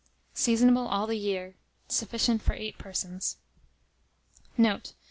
[0.33, 1.53] Seasonable all the year.
[1.87, 3.37] Sufficient for 8 persons.
[4.57, 4.93] Note.